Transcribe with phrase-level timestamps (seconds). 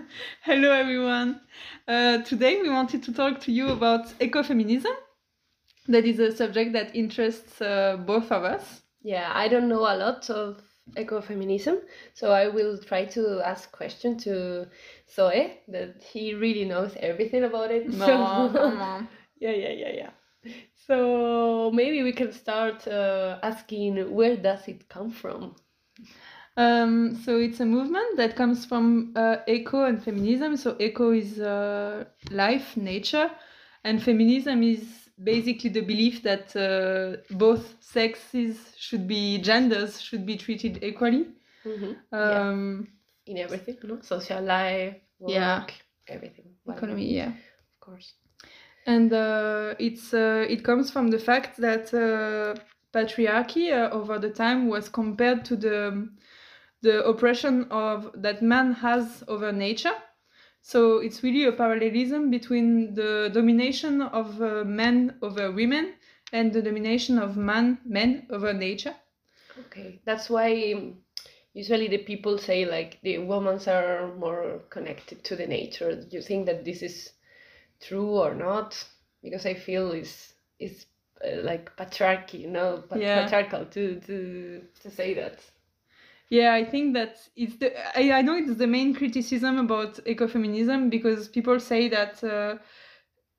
[0.42, 1.40] Hello, everyone.
[1.88, 4.94] Uh, today we wanted to talk to you about ecofeminism.
[5.88, 8.82] That is a subject that interests uh, both of us.
[9.02, 10.60] Yeah, I don't know a lot of
[10.96, 11.80] ecofeminism,
[12.14, 14.68] so I will try to ask question to
[15.12, 17.88] Zoe that he really knows everything about it.
[17.88, 19.08] No, So- on.
[19.40, 20.10] yeah, yeah, yeah, yeah.
[20.86, 25.56] So maybe we can start uh, asking where does it come from?
[26.56, 30.56] Um, so it's a movement that comes from uh, eco and feminism.
[30.56, 33.30] So eco is uh, life, nature,
[33.84, 40.36] and feminism is basically the belief that uh, both sexes should be genders should be
[40.36, 41.26] treated equally.
[41.66, 41.96] Mhm.
[42.12, 42.88] Um,
[43.26, 44.00] In everything, no?
[44.02, 45.66] Social life, work, Yeah.
[46.08, 46.54] everything.
[46.64, 47.28] Well, Economy, yeah.
[47.28, 48.14] Of course.
[48.86, 52.54] And uh, it's uh, it comes from the fact that uh,
[52.92, 56.08] patriarchy uh, over the time was compared to the
[56.82, 59.94] the oppression of that man has over nature.
[60.62, 65.94] So it's really a parallelism between the domination of uh, men over women
[66.32, 68.94] and the domination of man men over nature.
[69.66, 70.92] Okay, that's why
[71.54, 75.94] usually the people say like the women are more connected to the nature.
[75.94, 77.12] Do you think that this is
[77.80, 78.84] true or not?
[79.22, 80.86] Because I feel is is
[81.24, 83.22] uh, like patriarchy, you know, pat- Yeah.
[83.22, 85.40] patriarchal to to to say that.
[86.28, 90.90] Yeah, I think that it's the I, I know it's the main criticism about ecofeminism
[90.90, 92.56] because people say that uh,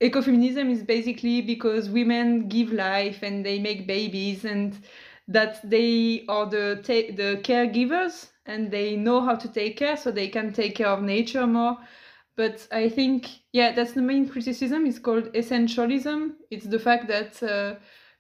[0.02, 4.78] ecofeminism is basically because women give life and they make babies and
[5.28, 10.12] that they are the ta- the caregivers and they know how to take care so
[10.12, 11.78] they can take care of nature more.
[12.38, 14.86] But i think yeah that's the main criticism.
[14.86, 16.36] It's called essentialism.
[16.52, 17.76] It's the fact that uh,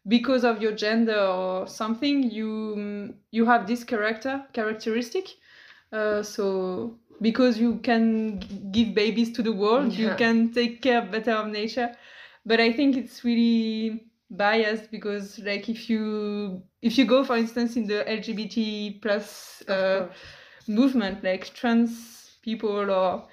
[0.08, 5.28] because of your gender or something you you have this character characteristic
[5.92, 8.40] uh, so because you can
[8.72, 11.92] give babies to the world you can take care better of nature
[12.46, 17.76] but i think it's really biased because like if you if you go for instance
[17.76, 20.08] in the lgbt plus uh,
[20.68, 23.28] movement like trans people or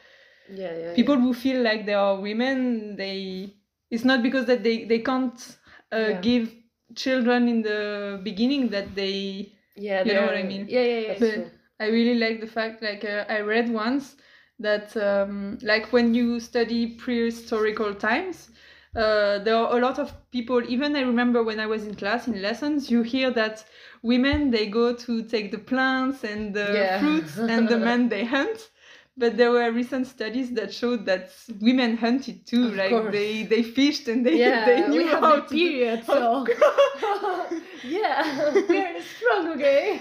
[0.49, 0.93] Yeah, yeah.
[0.95, 3.55] people who feel like they are women they
[3.91, 5.57] it's not because that they they can't
[5.93, 6.21] uh, Yeah.
[6.21, 6.53] give
[6.95, 10.67] children in the beginning that they Yeah, you know what I mean?
[10.69, 11.15] Yeah, yeah, yeah.
[11.19, 11.51] But-
[11.81, 14.17] i really like the fact like uh, i read once
[14.59, 18.51] that um, like when you study prehistorical times
[18.97, 22.29] uh, there are a lot of people even i remember when i was in class
[22.29, 23.65] in lessons you hear that
[24.03, 26.99] women they go to take the plants and the Yeah.
[26.99, 28.71] fruits and the men they hunt
[29.17, 31.31] but there were recent studies that showed that
[31.61, 33.13] women hunted too Of like course.
[33.13, 36.05] they they fished and they Yeah, they knew we have how the to do- period,
[36.07, 36.47] so
[37.85, 40.01] yeah, we are strong, okay?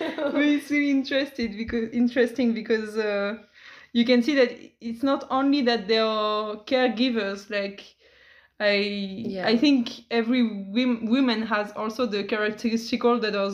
[0.00, 3.38] It's really interested because interesting because uh,
[3.92, 7.82] you can see that it's not only that they are caregivers like
[8.60, 8.74] I
[9.34, 9.46] Yeah.
[9.48, 13.52] I think every wom- woman has also the characteristical that are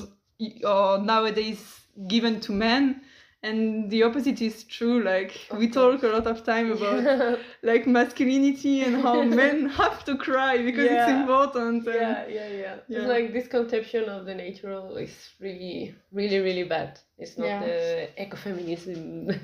[0.64, 1.62] are nowadays
[2.08, 3.00] given to men
[3.44, 7.86] and the opposite is true like Of we talk a lot of time about like
[7.86, 12.76] masculinity and how men have to cry because it's important and yeah, yeah, yeah.
[12.88, 12.98] Yeah.
[12.98, 17.00] It's like this conception of the natural is really, really, really bad.
[17.18, 17.60] It's not Yeah.
[17.64, 19.38] the ecofeminism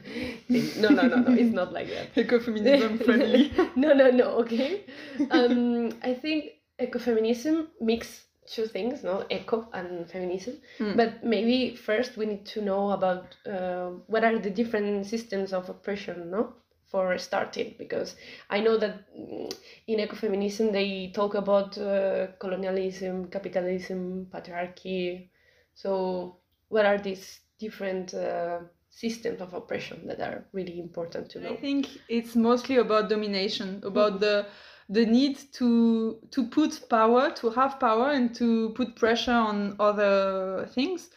[0.48, 0.82] thing.
[0.82, 1.32] No, no, no, no.
[1.34, 2.14] It's not like that.
[2.26, 4.28] ecofeminism friendly no, no, no.
[4.42, 4.84] Okay.
[5.30, 10.54] Um, I think ecofeminism mix two things, no, eco and feminism.
[10.78, 10.96] Mm.
[10.96, 15.68] But maybe first we need to know about uh, what are the different systems of
[15.68, 16.54] oppression, no,
[16.86, 18.16] for starting, because
[18.50, 19.52] I know that mm,
[19.86, 25.28] in ecofeminism they talk about uh, colonialism, capitalism, patriarchy.
[25.74, 26.38] So
[26.68, 28.60] what are these different uh,
[28.90, 31.52] systems of oppression that are really important to know?
[31.52, 34.20] I think it's mostly about domination, about Mhm.
[34.20, 34.46] the
[34.88, 40.66] the need to to put power, to have power, and to put pressure on other
[40.72, 41.10] things,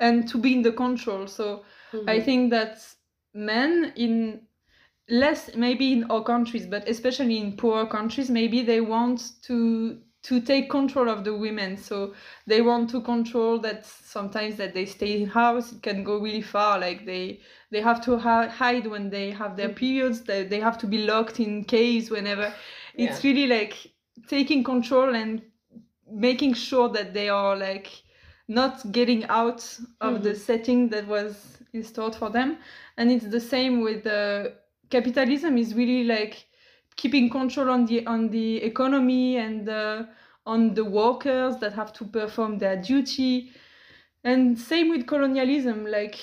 [0.00, 1.26] and to be in the control.
[1.26, 1.64] So
[2.06, 2.20] I Mhm.
[2.20, 2.78] think that
[3.34, 4.42] men in
[5.08, 10.40] less maybe in all countries, but especially in poor countries, maybe they want to to
[10.40, 11.76] take control of the women.
[11.76, 12.14] So
[12.46, 15.72] they want to control that sometimes that they stay in house.
[15.72, 16.78] It can go really far.
[16.78, 17.40] Like they
[17.70, 19.74] they have to ha- hide when they have their Mhm.
[19.74, 20.22] periods.
[20.22, 22.54] They they have to be locked in caves whenever.
[22.96, 23.30] It's Yeah.
[23.30, 23.92] really like
[24.28, 25.42] taking control and
[26.10, 27.88] making sure that they are like
[28.48, 29.60] not getting out
[30.00, 30.36] of the Mhm.
[30.36, 32.58] setting that was installed for them
[32.96, 34.48] and it's the same with uh,
[34.90, 36.46] capitalism is really like
[36.96, 40.04] keeping control on the on the economy and uh,
[40.46, 43.50] on the workers that have to perform their duty
[44.22, 46.16] and same with colonialism like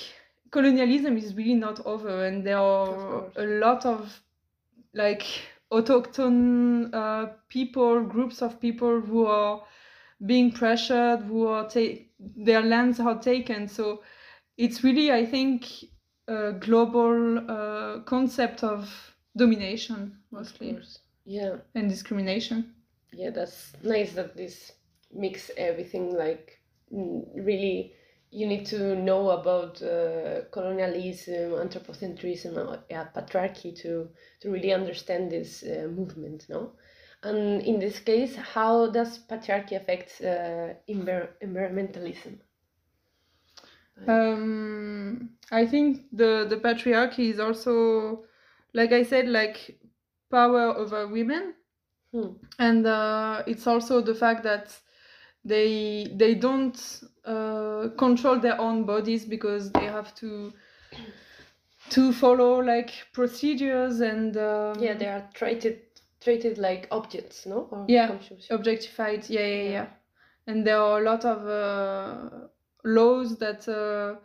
[0.52, 4.20] colonialism is really not over, and there are a lot of
[4.94, 5.24] like
[5.72, 9.62] autochthon uh, people, groups of people who are
[10.26, 13.68] being pressured, who are ta- their lands are taken.
[13.68, 14.02] So
[14.56, 15.66] it's really, I think,
[16.28, 20.98] a global uh, concept of domination mostly course.
[21.24, 22.74] Yeah, and discrimination.
[23.12, 24.72] yeah, that's nice that this
[25.12, 26.14] mix everything.
[26.16, 26.60] Like,
[26.90, 27.94] really,
[28.32, 35.30] you need to know about uh, colonialism, anthropocentrism, uh, yeah, patriarchy to to really understand
[35.30, 36.46] this uh, movement.
[36.48, 36.72] No,
[37.22, 42.40] and in this case, how does patriarchy affect uh, envir- environmentalism?
[44.06, 48.24] Um, I think the the patriarchy is also,
[48.74, 49.78] like I said, like
[50.30, 51.54] power over women,
[52.12, 52.36] Hmm.
[52.58, 54.78] and uh, it's also the fact that
[55.44, 60.52] they they don't uh, control their own bodies because they have to
[61.90, 65.80] to follow like procedures and um, Yeah, they are treated
[66.20, 67.68] treated like objects, no?
[67.70, 68.06] Or Yeah.
[68.08, 69.86] conscious- objectified yeah yeah yeah, Yeah.
[70.46, 72.48] and there are a lot of uh,
[72.84, 74.16] laws that uh,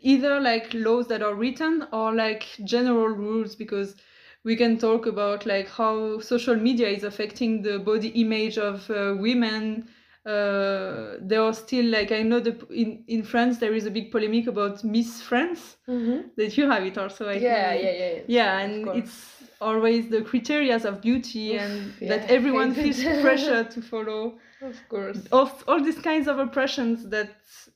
[0.00, 3.96] either like laws that are written or like general rules because
[4.44, 9.14] we can talk about like how social media is affecting the body image of uh,
[9.18, 9.88] women
[10.28, 14.10] uh, there are still like i know the in in france there is a big
[14.12, 16.18] polemic about miss france Mhm.
[16.36, 17.84] that you have it also I Yeah, think.
[17.84, 18.22] yeah, yeah, yeah.
[18.38, 19.16] yeah and it's
[19.60, 24.76] always the criteria of beauty Oof, and yeah, that everyone feels pressure to follow Of
[24.88, 25.20] course.
[25.32, 27.30] of all these kinds of oppressions that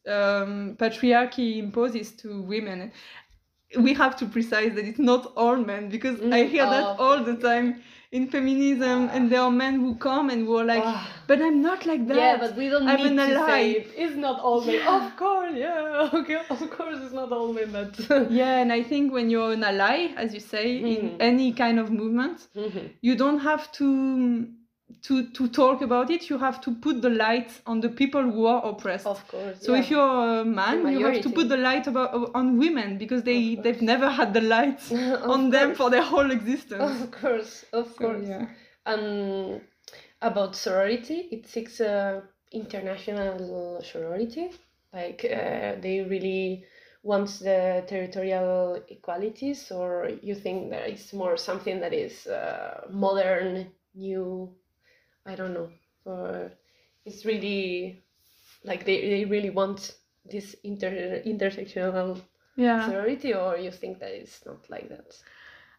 [0.07, 2.93] um, patriarchy imposes to women
[3.79, 7.05] we have to precise that it's not all men because i Mm, hear that oh,
[7.05, 7.69] all the time
[8.13, 11.09] in feminism and there are men who come and who are like Ah.
[11.27, 13.47] but i'm not like that yeah, but we don't I'm need an to ally.
[13.51, 13.87] say it.
[13.97, 14.81] It's not all men.
[14.99, 16.11] Of course, yeah.
[16.21, 17.69] Okay, of course, it's not all men.
[17.79, 17.93] But
[18.43, 21.17] yeah and i think when you're an ally as you say in Mm.
[21.33, 22.85] any kind of movement Mhm.
[23.09, 23.87] you don't have to
[25.03, 28.47] to to talk about it you have to put the light on the people who
[28.47, 29.57] are oppressed of course.
[29.65, 33.23] so if you're a man you have to put the light about on women because
[33.23, 34.81] they they've never had the light
[35.35, 38.27] on them for their whole existence Of course, of So, course.
[38.29, 38.47] yeah
[38.87, 39.61] Um,
[40.21, 44.51] about sorority, it seeks a international sorority.
[44.93, 46.65] Like uh, they really
[47.03, 53.71] want the territorial equalities, or you think that it's more something that is uh, modern,
[53.95, 54.53] new?
[55.27, 55.71] I don't know.
[56.05, 56.51] For
[57.05, 58.01] it's really
[58.65, 59.95] like they, they really want
[60.31, 62.21] this inter intersectional
[62.57, 65.15] yeah sorority, or you think that it's not like that?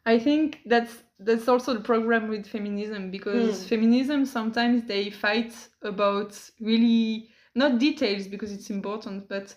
[0.05, 3.67] I think that's that's also the problem with feminism because Mm.
[3.69, 9.55] feminism sometimes they fight about really not details because it's important, but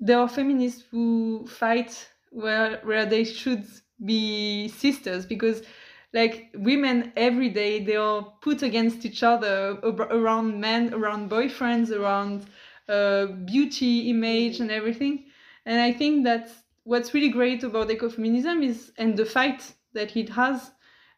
[0.00, 3.64] there are feminists who fight where where they should
[4.04, 5.62] be sisters because
[6.16, 9.78] like women every day they are put against each other
[10.18, 12.46] around men around boyfriends around
[12.88, 15.24] uh, beauty image and everything
[15.66, 16.48] and i think that
[16.84, 19.60] what's really great about ecofeminism is and the fight
[19.92, 20.72] that it has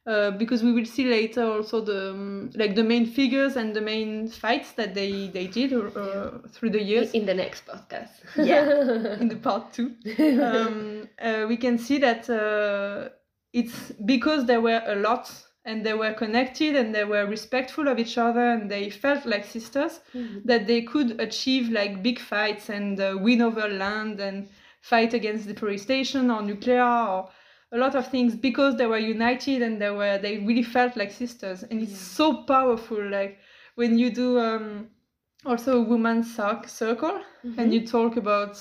[0.06, 3.80] uh, because we will see later also the um, like the main figures and the
[3.80, 8.14] main fights that they they did uh, through the years In the next podcast.
[8.36, 8.64] Yeah.
[9.22, 9.88] in the part two
[10.42, 13.10] um, uh, we can see that uh,
[13.52, 15.30] it's because there were a lot
[15.64, 19.44] and they were connected and they were respectful of each other and they felt like
[19.44, 20.42] sisters Mhm.
[20.44, 24.48] that they could achieve like big fights and uh, win over land and
[24.80, 27.28] fight against deforestation or nuclear or
[27.72, 31.10] a lot of things because they were united and they were they really felt like
[31.12, 32.16] sisters and it's Yeah.
[32.20, 33.38] so powerful like
[33.74, 34.88] when you do um,
[35.44, 37.58] also a woman's circ- circle Mhm.
[37.58, 38.56] and you talk about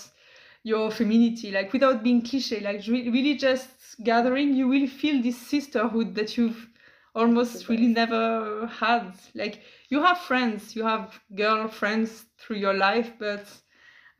[0.71, 3.69] your femininity like without being cliche like re- really just
[4.03, 6.67] gathering you will feel this sisterhood that you've
[7.15, 9.11] almost really never had.
[9.33, 13.45] Like you have friends you have girlfriends through your life but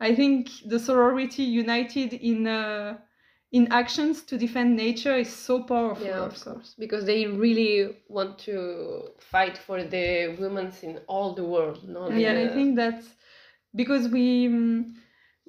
[0.00, 2.96] i think the sorority united in uh,
[3.52, 6.06] in actions to defend nature is so powerful.
[6.06, 8.56] Yeah, of course, because they really want to
[9.18, 11.78] fight for the women in all the world.
[11.88, 13.02] No, yeah and i think that
[13.74, 14.92] because we mm,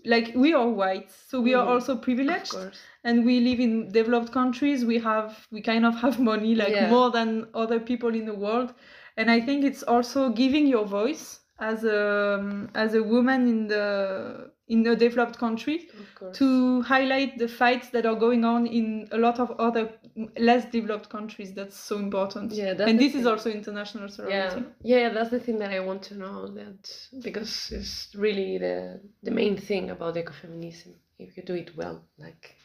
[0.05, 1.69] like we are white so we are Mhm.
[1.69, 2.55] also privileged
[3.03, 6.87] and we live in developed countries we have we kind of have money like Yeah.
[6.89, 8.73] more than other people in the world
[9.17, 13.67] and i think it's also giving your voice as a um, as a woman in
[13.67, 15.89] the in a developed country
[16.33, 19.91] to highlight the fights that are going on in a lot of other
[20.37, 21.53] less developed countries.
[21.53, 22.53] That's so important.
[22.53, 24.63] Yeah, that's and this is also international sorority.
[24.83, 26.47] Yeah, yeah, that's the thing that I want to know.
[26.47, 26.89] That
[27.21, 32.55] because it's really the the main thing about ecofeminism if you do it well like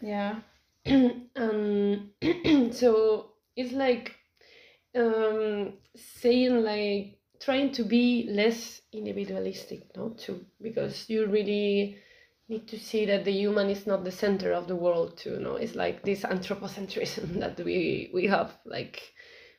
[0.00, 0.40] yeah.
[1.36, 2.10] Um
[2.72, 4.14] so it's like
[4.94, 11.98] um saying like trying to be less individualistic no too because you really
[12.48, 15.56] need to see that the human is not the center of the world too no
[15.56, 19.00] it's like this anthropocentrism that we we have like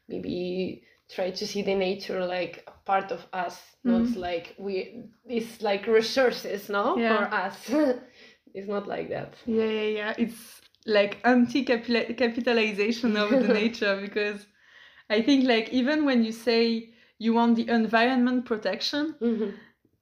[0.07, 4.17] maybe try to see the nature like a part of us not Mhm.
[4.17, 7.27] like we it's like resources no Yeah.
[7.27, 7.69] for us
[8.55, 10.13] it's not like that Yeah, yeah, yeah.
[10.17, 14.45] It's like anti-capitalization of the nature because
[15.09, 19.53] I think like even when you say you want the environment protection, Mhm.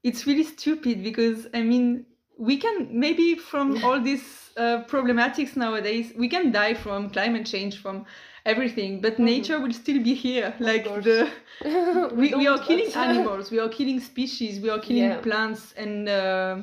[0.03, 2.05] it's really stupid because I mean
[2.37, 7.77] we can maybe from all these uh, problematics nowadays we can die from climate change
[7.81, 8.05] from
[8.45, 9.25] everything but Mhm.
[9.25, 11.29] nature will still be here like the
[12.15, 15.21] we, we are killing animals we are killing species we are killing Yeah.
[15.21, 16.57] plants and uh,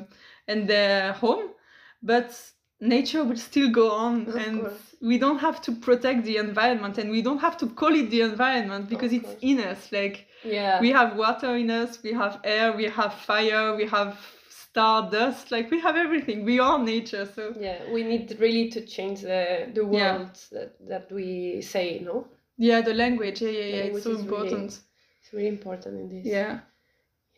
[0.47, 1.49] and their home
[2.03, 2.29] but
[2.79, 4.95] nature will still go on Of and course.
[5.01, 8.21] we don't have to protect the environment and we don't have to call it the
[8.21, 9.43] environment because it's course.
[9.43, 10.79] in us like yeah.
[10.81, 14.17] We have water in us we have air we have fire we have
[14.49, 16.45] stardust like we have everything.
[16.45, 20.17] We are nature so yeah we need really to change the the Yeah.
[20.17, 22.27] words that, that we say no?
[22.57, 23.41] Yeah the language.
[23.41, 24.79] Yeah yeah yeah Language it's so is really- important.
[25.21, 26.25] it's really important in this.
[26.25, 26.59] Yeah.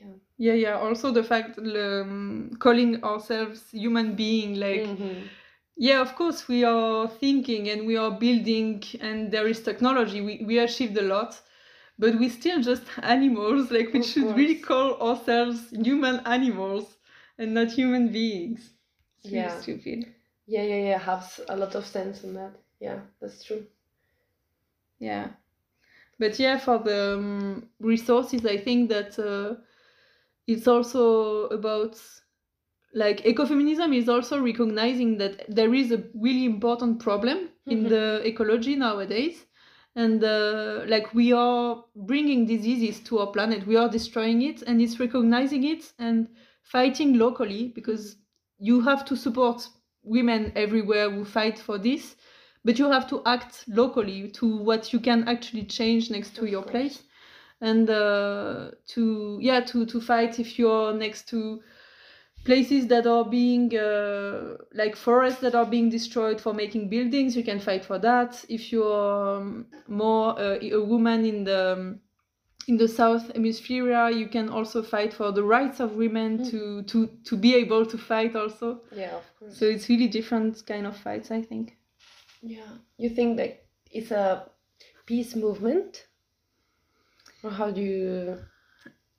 [0.01, 0.13] Yeah.
[0.38, 5.15] yeah yeah also the fact um, calling ourselves human being like Mhm.
[5.77, 10.19] yeah of course we are thinking and we are building and there is technology.
[10.22, 11.31] We, we achieved a lot
[12.03, 16.98] but we still just animals like we Of should really call ourselves human animals
[17.38, 18.74] and not human beings.
[19.19, 19.57] It's really Yeah.
[19.62, 20.13] stupid.
[20.48, 22.53] Yeah yeah yeah has a lot of sense in that.
[22.79, 23.67] Yeah that's true.
[25.00, 25.29] Yeah.
[26.19, 29.55] But yeah for the um, resources i think that uh,
[30.48, 32.00] it's also about
[32.93, 37.89] like ecofeminism is also recognizing that there is a really important problem in Mhm.
[37.89, 39.45] the ecology nowadays
[39.95, 44.81] and uh, like we are bringing diseases to our planet we are destroying it and
[44.81, 46.27] it's recognizing it and
[46.63, 48.17] fighting locally because
[48.59, 49.67] you have to support
[50.03, 52.15] women everywhere who fight for this
[52.63, 56.50] but you have to act locally to what you can actually change next to Of
[56.50, 56.71] your course.
[56.71, 57.03] place
[57.62, 61.62] and uh, to yeah to to fight if you're next to
[62.43, 67.43] places that are being uh, like forests that are being destroyed for making buildings you
[67.43, 68.43] can fight for that.
[68.50, 72.00] If you're um, more uh, a woman in the um,
[72.67, 76.50] in the south hemisphere you can also fight for the rights of women Mm.
[76.51, 78.81] to to to be able to fight also.
[78.95, 79.57] Yeah of course.
[79.57, 81.77] So it's really different kind of fights i think.
[82.41, 82.71] Yeah.
[82.97, 84.50] You think that it's a
[85.05, 86.07] peace movement?
[87.43, 88.38] Or how do you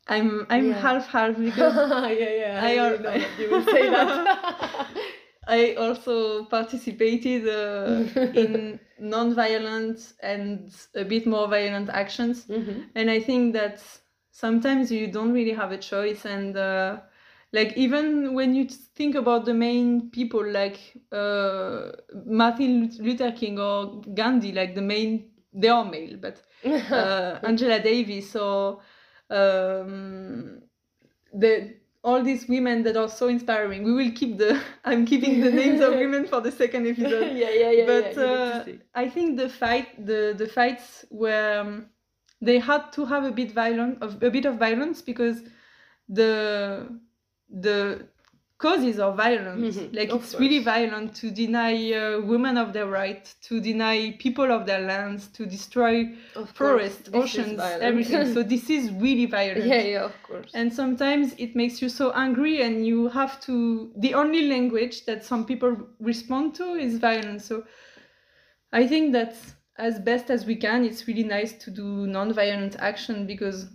[0.08, 0.80] i'm i'm Yeah.
[0.80, 4.28] half half because yeah yeah I al- know you will say that
[5.46, 12.84] I also participated uh, in non-violent and a bit more violent actions, Mhm.
[12.94, 13.82] and I think that
[14.30, 16.24] sometimes you don't really have a choice.
[16.24, 17.00] And uh,
[17.52, 20.78] like even when you think about the main people like
[21.12, 21.92] uh,
[22.24, 26.40] Martin Luther King or Gandhi, like the main, they are male, but
[26.90, 28.80] uh, Angela Davis or
[29.30, 30.62] um,
[31.32, 33.82] the all these women that are so inspiring.
[33.82, 37.36] We will keep the I'm keeping the names of women for the second episode.
[37.36, 38.64] yeah yeah yeah but yeah, uh.
[38.94, 41.86] I think the fight the the fights were um,
[42.40, 45.42] they had to have a bit violent of a bit of violence because
[46.08, 46.88] the
[47.48, 48.06] the
[48.58, 49.60] causes are violent.
[49.64, 54.16] Mhm, Like of it's really violent to deny uh, women of their right, to deny
[54.18, 58.34] people of their lands, to destroy Of forests, oceans, everything.
[58.34, 59.66] so this is really violent.
[59.66, 63.90] yeah yeah of course And sometimes it makes you so angry, and you have to.
[63.96, 67.44] The only language that some people respond to is violence.
[67.44, 67.64] So
[68.72, 69.34] I think that
[69.78, 73.68] as best as we can, it's really nice to do non-violent action because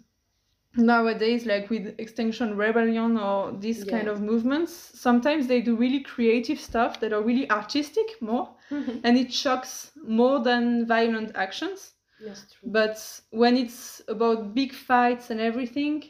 [0.75, 6.59] nowadays, like with Extinction Rebellion or these kind of movements, sometimes they do really creative
[6.59, 9.01] stuff that are really artistic more, Mhm.
[9.03, 11.93] and it shocks more than violent actions.
[12.19, 16.03] yes true But when it's about big fights and everything,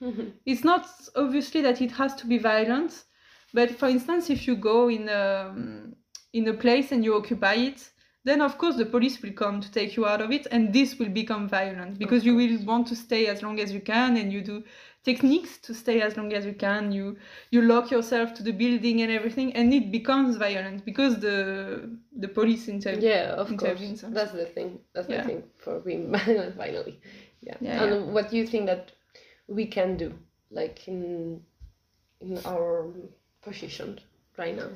[0.00, 0.32] Mhm.
[0.44, 3.04] it's not obviously that it has to be violent
[3.54, 5.54] but for instance if you go in a
[6.32, 7.90] in a place and you occupy it
[8.26, 10.98] then of course the police will come to take you out of it and this
[10.98, 14.32] will become violent because you will want to stay as long as you can and
[14.32, 14.62] you do
[15.04, 17.16] techniques to stay as long as you can you
[17.52, 21.38] you lock yourself to the building and everything and it becomes violent because the
[22.24, 24.14] the police intervene yeah of course intervenes also.
[24.14, 25.22] that's the thing that's Yeah.
[25.22, 27.00] the thing for being violent finally
[27.42, 28.92] yeah, Yeah, and what do you think that
[29.46, 30.12] we can do
[30.50, 31.40] like in
[32.20, 32.88] in our
[33.42, 34.00] position
[34.36, 34.70] right now?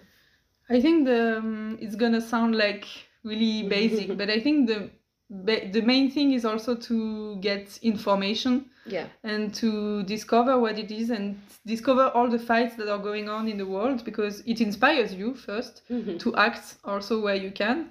[0.68, 2.86] I think the um, it's gonna sound like
[3.24, 4.90] really basic, but I think the
[5.30, 9.06] the main thing is also to get information Yeah.
[9.22, 13.46] and to discover what it is and discover all the fights that are going on
[13.46, 16.18] in the world because it inspires you first Mhm.
[16.18, 17.90] to act also where you can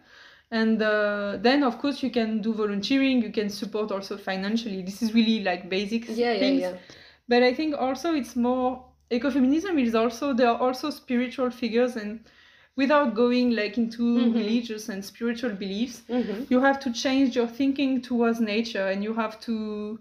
[0.52, 5.02] and uh, then of course you can do volunteering you can support also financially this
[5.02, 6.78] is really like basic Yeah, yeah, things yeah.
[7.30, 12.20] but i think also it's more ecofeminism is also there are also spiritual figures and
[12.80, 14.34] without going like into Mhm.
[14.34, 16.48] religious and spiritual beliefs Mhm.
[16.50, 20.00] you have to change your thinking towards nature and you have to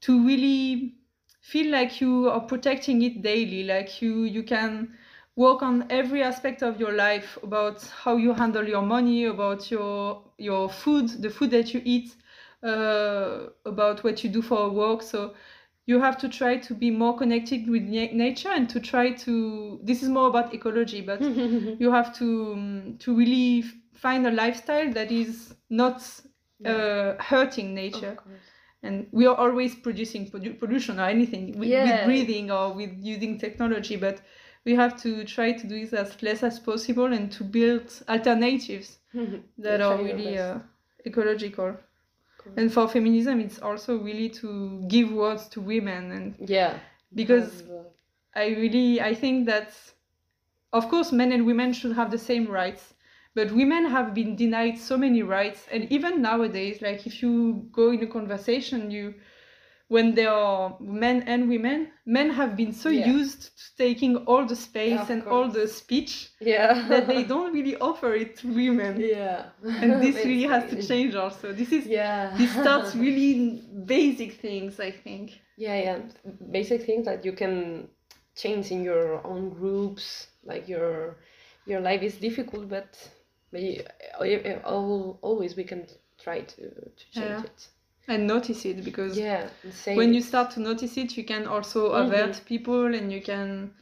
[0.00, 0.94] to really
[1.40, 4.88] feel like you are protecting it daily like you you can
[5.36, 10.22] work on every aspect of your life about how you handle your money about your
[10.38, 12.14] your food the food that you eat
[12.62, 15.34] uh, about what you do for work so
[15.86, 19.80] you have to try to be more connected with na- nature and to try to
[19.82, 21.20] this is more about ecology but
[21.80, 25.96] you have to um, to really f- find a lifestyle that is not
[26.64, 28.16] uh, hurting nature.
[28.84, 31.84] And we are always producing produ- pollution or anything with, Yeah.
[31.84, 34.20] with breathing or with using technology but
[34.64, 38.98] we have to try to do it as less as possible and to build alternatives
[39.58, 40.58] that are really uh,
[41.06, 41.76] ecological
[42.44, 42.52] Cool.
[42.56, 46.78] and for feminism it's also really to give words to women and yeah.
[47.14, 47.62] because.
[48.34, 49.74] I really I think that
[50.72, 52.94] of course men and women should have the same rights
[53.34, 57.90] but women have been denied so many rights and even nowadays like if you go
[57.90, 59.14] in a conversation you
[59.94, 61.78] when there are men and women
[62.18, 63.16] men have been so Yeah.
[63.18, 66.12] used to taking all the space Of and all the speech
[66.52, 66.72] Yeah.
[66.90, 69.38] that they don't really offer it to women Yeah.
[69.82, 72.34] and this really has to change also this is Yeah.
[72.40, 73.44] this starts really in
[73.96, 75.26] basic things i think
[75.66, 75.98] Yeah, yeah.
[76.58, 77.54] Basic things that you can
[78.42, 80.04] change in your own groups.
[80.50, 81.16] Like your
[81.66, 82.88] your life is difficult, but
[83.52, 83.84] but you,
[85.22, 85.86] always we can
[86.24, 86.62] try to,
[87.00, 87.50] to change Yeah.
[87.50, 87.68] it.
[88.08, 89.48] And notice it because Yeah.
[89.94, 92.02] when you start to notice it you can also Mhm.
[92.02, 93.72] avert people and you can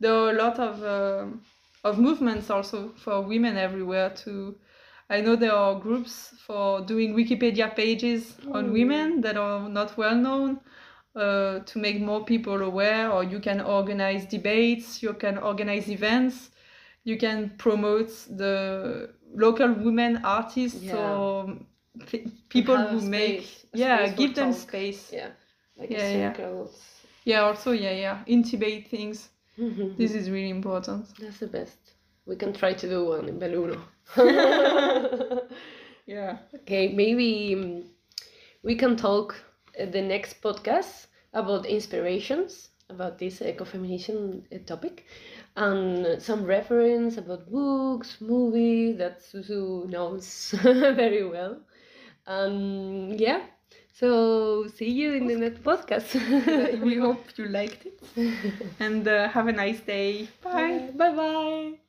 [0.00, 1.42] there are a lot of um
[1.84, 4.54] of movements also for women everywhere to
[5.08, 8.72] i know there are groups for doing wikipedia pages on Mm.
[8.72, 10.60] women that are not well known
[11.16, 16.50] uh, to make more people aware or you can organize debates you can organize events
[17.04, 20.94] you can promote the local women artists Yeah.
[20.94, 21.56] or
[22.48, 24.60] people who make space- yeah space give them talk.
[24.60, 25.30] space Yeah.
[25.76, 26.66] Like Yeah, yeah.
[27.24, 29.28] yeah also yeah yeah intubate things
[29.98, 31.78] this is really important That's the best.
[32.26, 33.78] We can try to do one in Belluno.
[36.06, 37.84] yeah okay, maybe um,
[38.62, 39.34] we can talk
[39.78, 45.06] the next podcast about inspirations about this ecofeminism uh, topic
[45.56, 51.60] and some reference about books, movies that Susu knows very well.
[52.30, 53.42] And yeah,
[53.92, 56.14] so see you in the next podcast.
[56.84, 58.00] we hope you liked it.
[58.78, 60.28] And uh, have a nice day.
[60.42, 60.90] Bye.
[60.94, 61.79] Bye bye.